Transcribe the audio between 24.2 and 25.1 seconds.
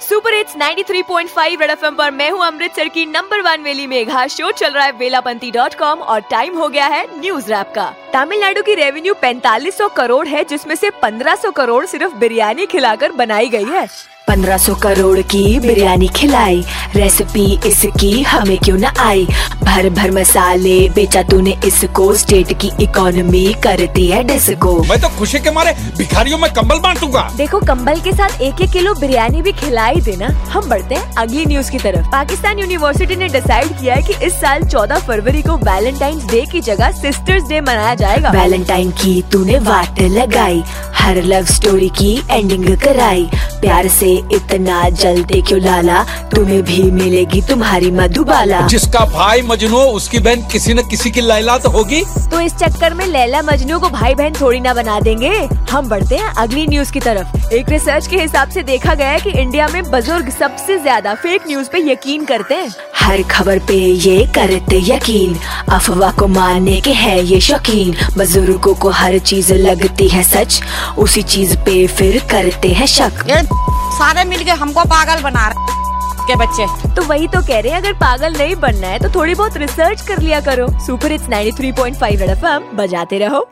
disco मैं तो